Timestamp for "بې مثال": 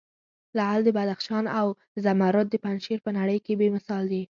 3.59-4.03